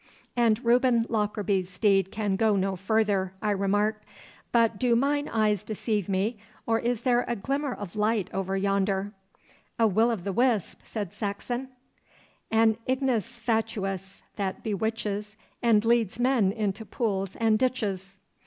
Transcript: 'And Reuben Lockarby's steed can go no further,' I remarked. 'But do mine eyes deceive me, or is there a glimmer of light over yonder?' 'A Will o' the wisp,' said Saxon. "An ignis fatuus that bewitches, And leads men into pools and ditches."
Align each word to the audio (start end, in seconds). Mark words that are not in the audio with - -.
'And 0.35 0.65
Reuben 0.65 1.05
Lockarby's 1.09 1.69
steed 1.69 2.11
can 2.11 2.35
go 2.35 2.55
no 2.55 2.75
further,' 2.75 3.35
I 3.39 3.51
remarked. 3.51 4.03
'But 4.51 4.79
do 4.79 4.95
mine 4.95 5.29
eyes 5.29 5.63
deceive 5.63 6.09
me, 6.09 6.39
or 6.65 6.79
is 6.79 7.01
there 7.03 7.23
a 7.27 7.35
glimmer 7.35 7.71
of 7.71 7.95
light 7.95 8.27
over 8.33 8.57
yonder?' 8.57 9.13
'A 9.77 9.85
Will 9.85 10.09
o' 10.09 10.15
the 10.15 10.33
wisp,' 10.33 10.79
said 10.83 11.13
Saxon. 11.13 11.69
"An 12.49 12.77
ignis 12.87 13.37
fatuus 13.37 14.23
that 14.37 14.63
bewitches, 14.63 15.37
And 15.61 15.85
leads 15.85 16.17
men 16.17 16.51
into 16.51 16.83
pools 16.83 17.35
and 17.35 17.59
ditches." 17.59 18.17